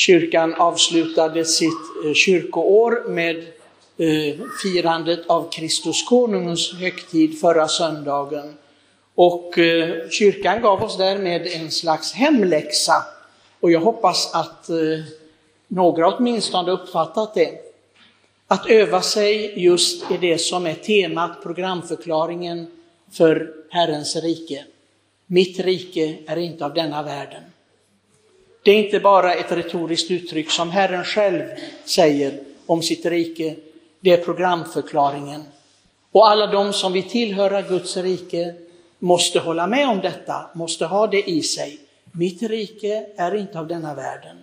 [0.00, 3.36] Kyrkan avslutade sitt eh, kyrkoår med
[3.96, 8.54] eh, firandet av Kristus konungens högtid förra söndagen.
[9.14, 13.04] Och eh, kyrkan gav oss därmed en slags hemläxa.
[13.60, 14.70] Och jag hoppas att
[15.68, 17.50] några åtminstone uppfattat det.
[18.46, 22.66] Att öva sig just i det som är temat, programförklaringen
[23.12, 24.64] för Herrens rike.
[25.26, 27.42] Mitt rike är inte av denna världen.
[28.62, 31.42] Det är inte bara ett retoriskt uttryck som Herren själv
[31.84, 33.56] säger om sitt rike,
[34.00, 35.42] det är programförklaringen.
[36.12, 38.54] Och alla de som vill tillhöra Guds rike
[38.98, 41.78] måste hålla med om detta, måste ha det i sig.
[42.12, 44.36] Mitt rike är inte av denna världen.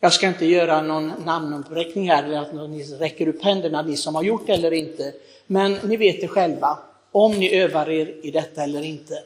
[0.00, 4.14] Jag ska inte göra någon namnuppräkning här, eller att ni räcker upp händerna, ni som
[4.14, 5.12] har gjort det eller inte.
[5.46, 6.78] Men ni vet det själva,
[7.12, 9.22] om ni övar er i detta eller inte.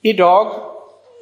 [0.00, 0.72] Idag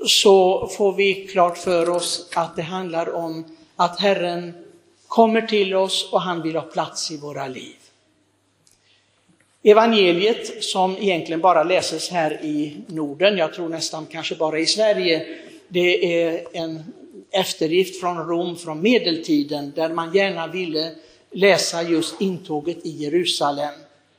[0.07, 3.45] så får vi klart för oss att det handlar om
[3.77, 4.53] att Herren
[5.07, 7.77] kommer till oss och han vill ha plats i våra liv.
[9.63, 15.27] Evangeliet som egentligen bara läses här i Norden, jag tror nästan kanske bara i Sverige,
[15.69, 16.85] det är en
[17.31, 20.95] eftergift från Rom från medeltiden där man gärna ville
[21.31, 23.75] läsa just intåget i Jerusalem.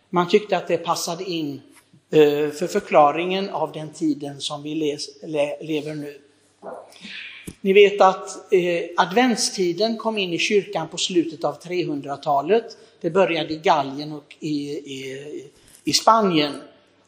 [0.10, 1.62] Man tyckte att det passade in
[2.14, 4.76] Eh, för förklaringen av den tiden som vi
[5.62, 6.22] lever nu.
[7.62, 12.78] Ni vet att eh, adventstiden kom in i kyrkan på slutet av 300-talet.
[13.02, 15.52] Det började i Gallien och i, i,
[15.84, 16.54] i Spanien.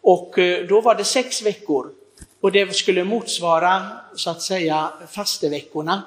[0.02, 1.90] Och eh, då var det sex veckor
[2.42, 6.04] och det skulle motsvara så att säga fasteveckorna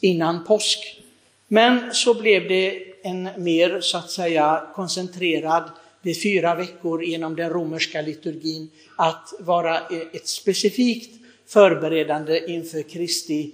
[0.00, 1.02] innan påsk.
[1.48, 5.70] Men så blev det en mer så att säga koncentrerad
[6.08, 9.78] i fyra veckor genom den romerska liturgin att vara
[10.12, 13.50] ett specifikt förberedande inför Kristi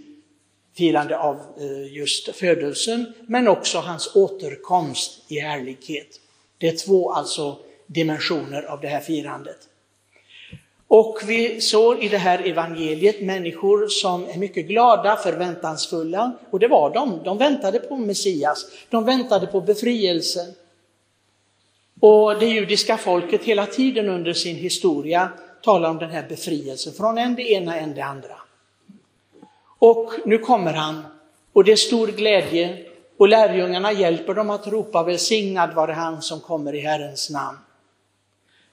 [0.76, 6.20] firande av eh, just födelsen, men också hans återkomst i härlighet.
[6.58, 9.58] Det är två alltså dimensioner av det här firandet.
[10.88, 16.68] Och vi såg i det här evangeliet människor som är mycket glada, förväntansfulla, och det
[16.68, 17.20] var de.
[17.24, 20.46] De väntade på Messias, de väntade på befrielsen.
[22.06, 25.28] Och det judiska folket hela tiden under sin historia
[25.62, 28.36] talar om den här befrielsen från en det ena, en det andra.
[29.78, 31.02] Och nu kommer han
[31.52, 32.86] och det är stor glädje
[33.18, 37.58] och lärjungarna hjälper dem att ropa välsignad vare han som kommer i Herrens namn.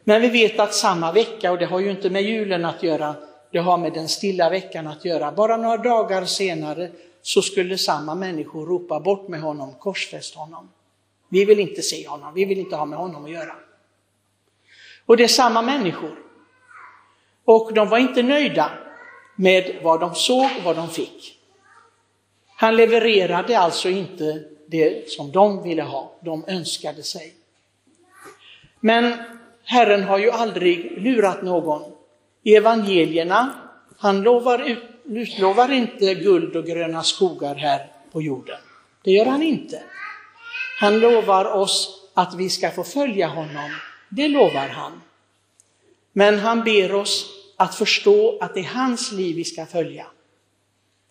[0.04, 3.16] Men vi vet att samma vecka, och det har ju inte med julen att göra,
[3.52, 8.16] det har med den stilla veckan att göra, bara några dagar senare så skulle samma
[8.16, 10.70] människor ropa bort med honom, korsfäst honom.
[11.32, 13.56] Vi vill inte se honom, vi vill inte ha med honom att göra.
[15.06, 16.16] Och det är samma människor.
[17.46, 18.72] Och de var inte nöjda
[19.36, 21.40] med vad de såg och vad de fick.
[22.56, 27.34] Han levererade alltså inte det som de ville ha, de önskade sig.
[28.80, 29.14] Men
[29.64, 31.82] Herren har ju aldrig lurat någon.
[32.44, 33.54] I evangelierna,
[33.98, 38.60] han lovar, utlovar inte guld och gröna skogar här på jorden.
[39.04, 39.84] Det gör han inte.
[40.82, 43.72] Han lovar oss att vi ska få följa honom.
[44.10, 45.02] Det lovar han.
[46.14, 50.06] Men han ber oss att förstå att det är hans liv vi ska följa.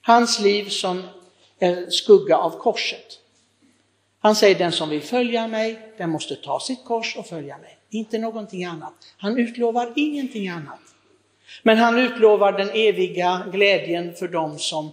[0.03, 1.03] Hans liv som
[1.59, 3.19] är skugga av korset.
[4.21, 7.79] Han säger den som vill följa mig, den måste ta sitt kors och följa mig.
[7.91, 8.95] Inte någonting annat.
[9.17, 10.81] Han utlovar ingenting annat.
[11.63, 14.91] Men han utlovar den eviga glädjen för dem som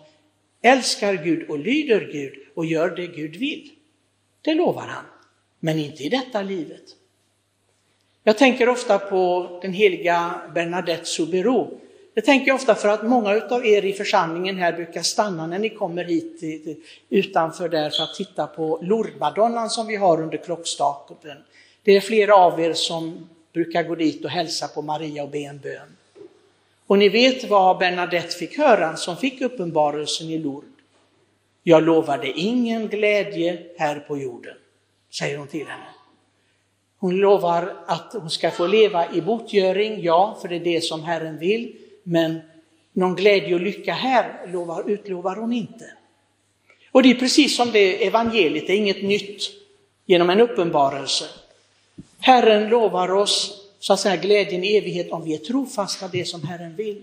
[0.62, 3.72] älskar Gud och lyder Gud och gör det Gud vill.
[4.48, 5.06] Det lovar han,
[5.60, 6.84] men inte i detta livet.
[8.24, 11.68] Jag tänker ofta på den heliga Bernadette Soubirous.
[12.14, 15.60] Det tänker jag ofta för att många av er i församlingen här brukar stanna när
[15.60, 16.42] ni kommer hit
[17.10, 21.38] utanför där för att titta på Lourdesmadonnan som vi har under klockstaken.
[21.84, 25.40] Det är flera av er som brukar gå dit och hälsa på Maria och be
[25.40, 25.96] en bön.
[26.88, 30.77] Och ni vet vad Bernadette fick höra som fick uppenbarelsen i Lourdes.
[31.70, 34.56] Jag lovade ingen glädje här på jorden,
[35.12, 35.88] säger hon till henne.
[36.98, 41.04] Hon lovar att hon ska få leva i botgöring, ja, för det är det som
[41.04, 42.40] Herren vill, men
[42.94, 45.86] någon glädje och lycka här lovar, utlovar hon inte.
[46.92, 49.44] Och det är precis som det evangeliet, det är inget nytt
[50.06, 51.26] genom en uppenbarelse.
[52.20, 56.44] Herren lovar oss så att säga glädjen i evighet om vi är trofasta det som
[56.44, 57.02] Herren vill.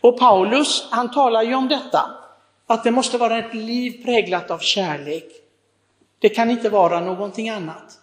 [0.00, 2.21] Och Paulus, han talar ju om detta
[2.72, 5.24] att det måste vara ett liv präglat av kärlek.
[6.18, 7.98] Det kan inte vara någonting annat.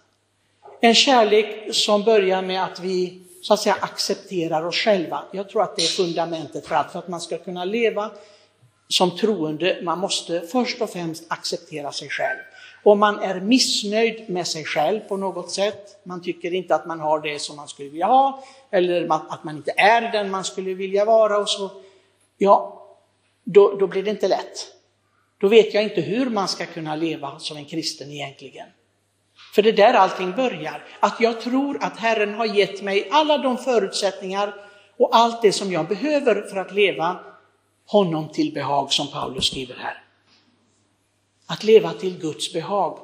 [0.80, 5.22] En kärlek som börjar med att vi så att säga accepterar oss själva.
[5.32, 8.10] Jag tror att det är fundamentet för allt, för att man ska kunna leva
[8.88, 12.38] som troende, man måste först och främst acceptera sig själv.
[12.82, 17.00] Om man är missnöjd med sig själv på något sätt, man tycker inte att man
[17.00, 20.74] har det som man skulle vilja ha, eller att man inte är den man skulle
[20.74, 21.70] vilja vara och så,
[22.38, 22.79] ja,
[23.52, 24.66] då, då blir det inte lätt.
[25.38, 28.66] Då vet jag inte hur man ska kunna leva som en kristen egentligen.
[29.54, 33.38] För det är där allting börjar, att jag tror att Herren har gett mig alla
[33.38, 34.54] de förutsättningar
[34.96, 37.20] och allt det som jag behöver för att leva
[37.86, 40.04] honom till behag, som Paulus skriver här.
[41.46, 42.98] Att leva till Guds behag,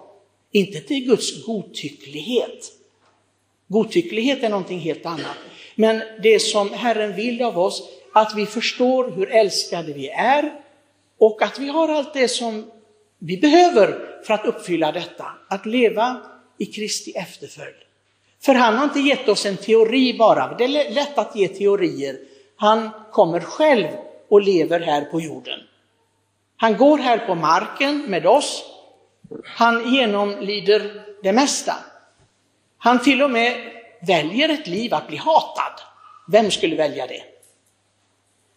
[0.52, 2.72] inte till Guds godtycklighet.
[3.68, 5.36] Godtycklighet är någonting helt annat.
[5.74, 10.52] Men det som Herren vill av oss, att vi förstår hur älskade vi är
[11.18, 12.70] och att vi har allt det som
[13.18, 16.16] vi behöver för att uppfylla detta, att leva
[16.58, 17.76] i Kristi efterföljd.
[18.40, 22.18] För han har inte gett oss en teori bara, det är lätt att ge teorier.
[22.56, 23.86] Han kommer själv
[24.28, 25.60] och lever här på jorden.
[26.56, 28.64] Han går här på marken med oss.
[29.44, 31.74] Han genomlider det mesta.
[32.78, 33.72] Han till och med
[34.06, 35.80] väljer ett liv att bli hatad.
[36.28, 37.35] Vem skulle välja det?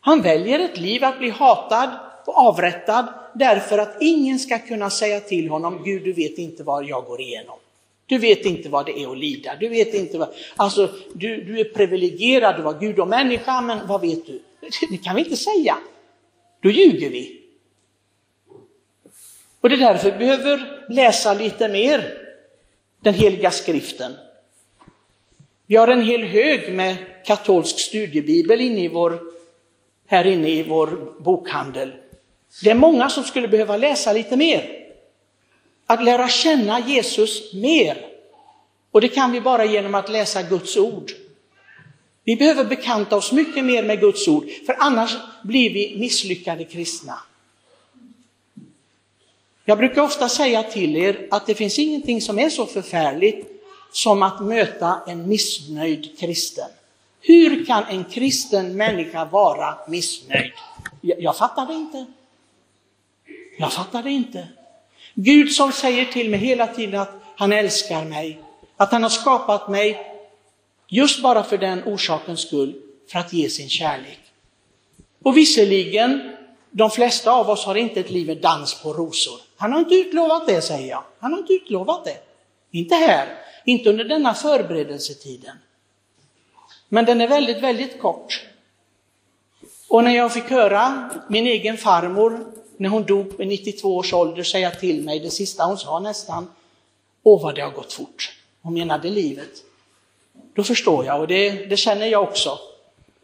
[0.01, 1.89] Han väljer ett liv att bli hatad
[2.25, 6.85] och avrättad därför att ingen ska kunna säga till honom, Gud du vet inte vad
[6.85, 7.59] jag går igenom.
[8.05, 9.55] Du vet inte vad det är att lida.
[9.59, 13.87] Du vet inte vad, alltså du, du är privilegierad, du var Gud och människa, men
[13.87, 14.41] vad vet du?
[14.89, 15.77] Det kan vi inte säga.
[16.61, 17.41] Då ljuger vi.
[19.61, 22.13] Och det är därför vi behöver läsa lite mer
[22.99, 24.11] den heliga skriften.
[25.65, 29.19] Vi har en hel hög med katolsk studiebibel inne i vår,
[30.09, 31.93] här inne i vår bokhandel.
[32.63, 34.69] Det är många som skulle behöva läsa lite mer.
[35.85, 38.05] Att lära känna Jesus mer.
[38.91, 41.11] Och det kan vi bara genom att läsa Guds ord.
[42.23, 47.19] Vi behöver bekanta oss mycket mer med Guds ord, för annars blir vi misslyckade kristna.
[49.65, 53.47] Jag brukar ofta säga till er att det finns ingenting som är så förfärligt
[53.91, 56.69] som att möta en missnöjd kristen.
[57.21, 60.51] Hur kan en kristen människa vara missnöjd?
[61.01, 62.05] Jag, jag fattar det inte.
[63.57, 64.47] Jag fattar det inte.
[65.13, 68.39] Gud som säger till mig hela tiden att han älskar mig,
[68.77, 69.97] att han har skapat mig
[70.87, 72.81] just bara för den orsakens skull,
[73.11, 74.19] för att ge sin kärlek.
[75.23, 76.35] Och visserligen,
[76.71, 79.39] de flesta av oss har inte ett liv med dans på rosor.
[79.57, 81.03] Han har inte utlovat det, säger jag.
[81.19, 82.17] Han har inte utlovat det.
[82.71, 83.27] Inte här,
[83.65, 85.55] inte under denna förberedelsetiden.
[86.89, 88.45] Men den är väldigt, väldigt kort.
[89.89, 92.45] Och när jag fick höra min egen farmor,
[92.77, 96.49] när hon dog vid 92 års ålder, säga till mig, det sista hon sa nästan,
[97.23, 98.35] åh vad det har gått fort.
[98.61, 99.49] Hon menade livet.
[100.53, 102.59] Då förstår jag och det, det känner jag också.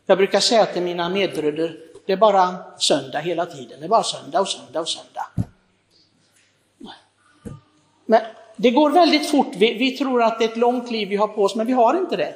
[0.05, 3.79] Jag brukar säga till mina medbröder, det är bara söndag hela tiden.
[3.79, 5.27] Det är bara söndag och söndag och söndag.
[8.05, 8.21] Men
[8.55, 9.55] det går väldigt fort.
[9.55, 11.73] Vi, vi, tror att det är ett långt liv vi har på oss, men vi
[11.73, 12.35] har inte det.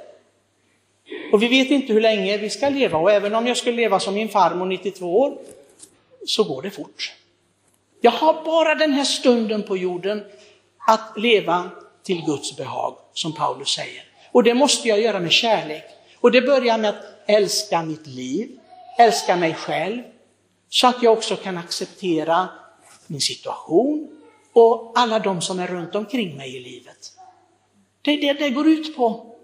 [1.31, 2.97] Och vi vet inte hur länge vi ska leva.
[2.97, 5.37] Och även om jag skulle leva som min farmor 92 år,
[6.25, 7.13] så går det fort.
[8.01, 10.23] Jag har bara den här stunden på jorden
[10.87, 11.69] att leva
[12.03, 14.03] till Guds behag, som Paulus säger.
[14.31, 15.83] Och det måste jag göra med kärlek.
[16.19, 18.59] Och det börjar med att älska mitt liv,
[18.97, 20.01] älska mig själv,
[20.69, 22.49] så att jag också kan acceptera
[23.07, 24.07] min situation
[24.53, 27.13] och alla de som är runt omkring mig i livet.
[28.01, 29.35] Det är det det går ut på.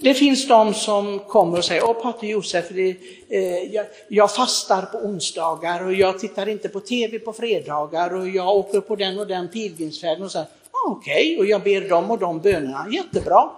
[0.00, 2.96] Det finns de som kommer och säger, åh Pater Josef, det,
[3.28, 8.28] eh, jag, jag, fastar på onsdagar och jag tittar inte på tv på fredagar och
[8.28, 10.44] jag åker på den och den pilgrimsfärden och så.
[10.86, 13.50] Okej, okay, och jag ber dem och de bönerna, jättebra.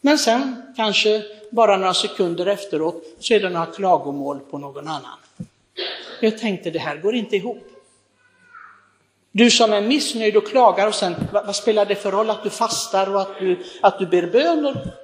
[0.00, 5.18] Men sen, kanske bara några sekunder efteråt, så är det några klagomål på någon annan.
[6.20, 7.66] Jag tänkte, det här går inte ihop.
[9.32, 12.42] Du som är missnöjd och klagar och sen, vad, vad spelar det för roll att
[12.42, 14.94] du fastar och att du, att du ber böner?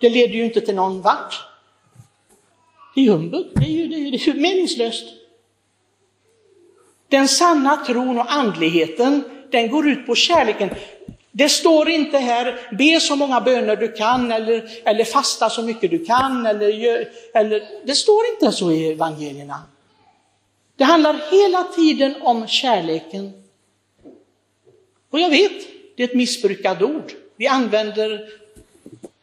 [0.00, 1.48] Det leder ju inte till någon vart.
[2.94, 5.04] Det är humbug, det är ju, det är ju, det är ju meningslöst.
[7.08, 10.70] Den sanna tron och andligheten, den går ut på kärleken.
[11.32, 15.90] Det står inte här, be så många böner du kan eller, eller fasta så mycket
[15.90, 16.46] du kan.
[16.46, 19.62] Eller, eller, det står inte så i evangelierna.
[20.76, 23.32] Det handlar hela tiden om kärleken.
[25.10, 25.52] Och jag vet,
[25.96, 27.12] det är ett missbrukat ord.
[27.36, 28.28] Vi använder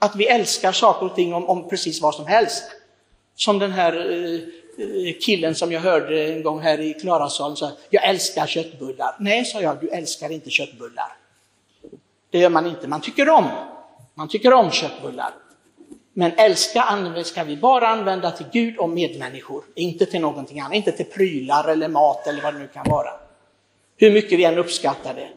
[0.05, 2.63] att vi älskar saker och ting om, om precis vad som helst.
[3.35, 7.71] Som den här eh, eh killen som jag hörde en gång här i Klarasalen sa,
[7.89, 9.15] jag älskar köttbullar.
[9.19, 11.17] Nej, sa jag, du älskar inte köttbullar.
[12.29, 13.45] Det gör man inte, man tycker om.
[14.13, 15.33] Man tycker om köttbullar.
[16.13, 20.91] Men älska ska vi bara använda till Gud och medmänniskor, inte till någonting annat, inte
[20.91, 23.09] till prylar eller mat eller vad det nu kan vara.
[23.97, 25.29] Hur mycket vi än uppskattar det.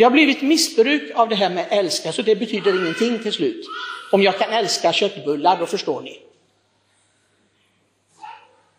[0.00, 3.66] Det har blivit missbruk av det här med älska, så det betyder ingenting till slut.
[4.12, 6.18] Om jag kan älska köttbullar, då förstår ni.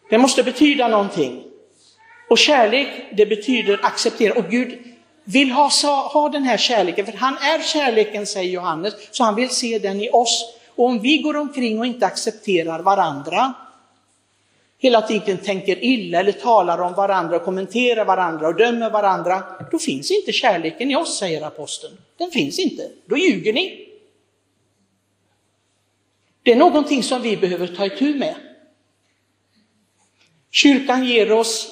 [0.09, 1.43] Det måste betyda någonting.
[2.29, 4.33] Och kärlek, det betyder acceptera.
[4.33, 4.79] Och Gud
[5.23, 5.69] vill ha,
[6.13, 10.01] ha den här kärleken, för han är kärleken, säger Johannes, så han vill se den
[10.01, 10.53] i oss.
[10.75, 13.53] Och om vi går omkring och inte accepterar varandra,
[14.81, 20.11] hela tiden tänker illa eller talar om varandra kommenterar varandra och dömer varandra, då finns
[20.11, 21.97] inte kärleken i oss, säger aposteln.
[22.17, 22.89] Den finns inte.
[23.05, 23.87] Då ljuger ni.
[26.43, 28.35] Det är någonting som vi behöver ta itu med.
[30.51, 31.67] Kyrkan ger oss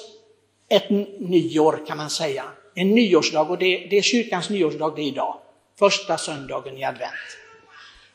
[0.68, 0.90] ett
[1.20, 5.38] nyår kan man säga, en nyårsdag och det, det är kyrkans nyårsdag det är idag,
[5.78, 7.36] första söndagen i advent.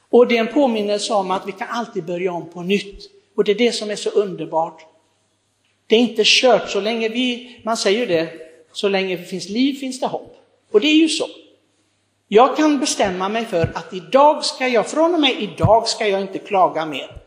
[0.09, 3.11] Och det är en påminnelse om att vi kan alltid börja om på nytt.
[3.35, 4.85] Och det är det som är så underbart.
[5.87, 8.29] Det är inte kört så länge vi, man säger det,
[8.71, 10.37] så länge det finns liv finns det hopp.
[10.71, 11.27] Och det är ju så.
[12.27, 16.21] Jag kan bestämma mig för att idag ska jag, från och med idag ska jag
[16.21, 17.21] inte klaga mer.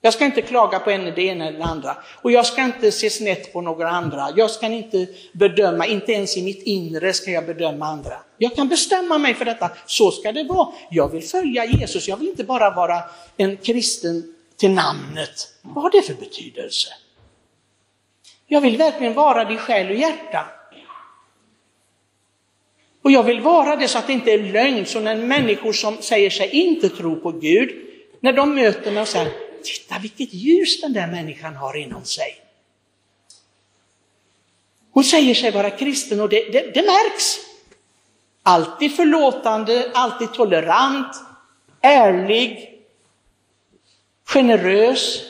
[0.00, 1.96] Jag ska inte klaga på en det ena eller det andra.
[2.22, 4.28] Och jag ska inte se snett på några andra.
[4.36, 8.12] Jag ska inte bedöma, inte ens i mitt inre ska jag bedöma andra.
[8.38, 10.68] Jag kan bestämma mig för detta, så ska det vara.
[10.90, 13.02] Jag vill följa Jesus, jag vill inte bara vara
[13.36, 15.48] en kristen till namnet.
[15.62, 16.88] Vad har det för betydelse?
[18.46, 20.46] Jag vill verkligen vara det i själ och hjärta.
[23.02, 26.02] Och jag vill vara det så att det inte är lögn, så när människor som
[26.02, 27.70] säger sig inte tro på Gud,
[28.20, 29.32] när de möter mig och säger
[29.62, 32.36] titta vilket ljus den där människan har inom sig.
[34.90, 37.38] Hon säger sig vara kristen och det, det, det märks.
[38.42, 41.16] Alltid förlåtande, alltid tolerant,
[41.80, 42.75] ärlig,
[44.26, 45.22] generös.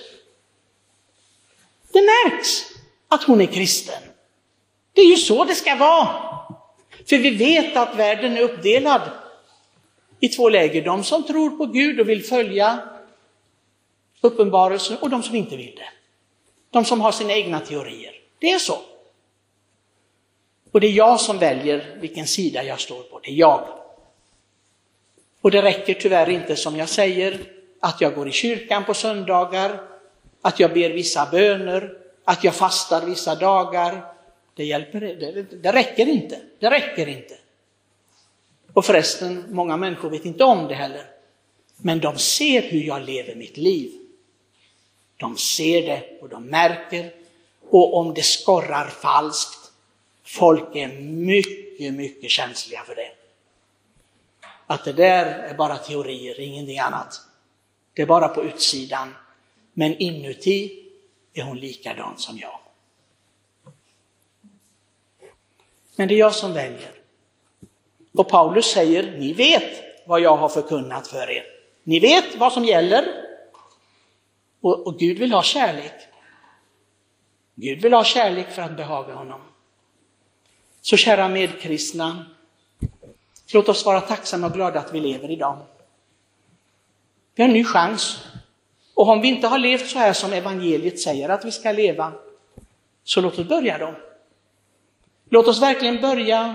[1.93, 2.65] Det märks
[3.09, 4.03] att hon är kristen.
[4.93, 6.09] Det är ju så det ska vara.
[7.09, 9.03] För vi vet att världen är uppdelad
[10.21, 10.83] i två läger.
[10.83, 12.79] De som tror på Gud och vill följa
[14.21, 15.89] uppenbarelsen och de som inte vill det.
[16.71, 18.13] De som har sina egna teorier.
[18.39, 18.79] Det är så.
[20.73, 23.21] Och det är jag som väljer vilken sida jag står på.
[23.23, 23.69] Det är jag.
[25.41, 29.81] Och det räcker tyvärr inte som jag säger att jag går i kyrkan på söndagar,
[30.43, 34.13] att jag ber vissa böner, att jag fastar vissa dagar.
[34.55, 36.41] Det, hjälper, det, det räcker inte.
[36.59, 37.35] Det räcker inte.
[38.73, 41.05] Och förresten, många människor vet inte om det heller.
[41.77, 43.93] Men de ser hur jag lever mitt liv.
[45.17, 47.13] De ser det och de märker.
[47.71, 49.73] Och om det skorrar falskt,
[50.25, 53.11] folk är mycket, mycket känsliga för det.
[54.67, 57.26] Att det där är bara teorier, ingenting annat.
[57.97, 59.15] Det är bara på utsidan.
[59.73, 60.85] Men inuti
[61.35, 62.59] är hon likadan som jag.
[65.97, 66.91] Men det är jag som väljer.
[68.13, 71.45] Och Paulus säger, ni vet vad jag har förkunnat för er.
[71.83, 73.25] Ni vet vad som gäller.
[74.61, 75.93] Och, och Gud vill ha kärlek.
[77.55, 79.41] Gud vill ha kärlek för att behaga honom.
[80.81, 82.27] Så kära medkristna,
[83.53, 85.59] låt oss vara tacksamma och glada att vi lever idag.
[87.37, 88.19] Vi har en ny chans.
[88.95, 92.13] Och om vi inte har levt så här som evangeliet säger att vi ska leva,
[93.05, 93.95] så låt oss börja då.
[95.29, 96.55] Låt oss verkligen börja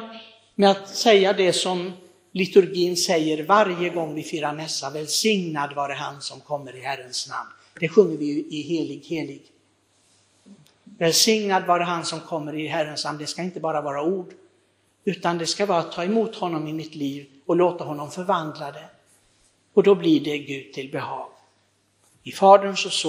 [0.55, 1.93] med att säga det som
[2.31, 4.89] liturgin säger varje gång vi firar mässa.
[4.89, 7.49] Välsignad vare han som kommer i Herrens namn.
[7.79, 9.41] Det sjunger vi ju i helig, helig.
[10.83, 13.17] Välsignad vare han som kommer i Herrens namn.
[13.17, 14.33] Det ska inte bara vara ord,
[15.05, 18.71] utan det ska vara att ta emot honom i mitt liv och låta honom förvandla
[18.71, 18.85] det.
[19.73, 21.29] Och då blir det Gud till behag.
[22.23, 23.05] I Faderns och Sonens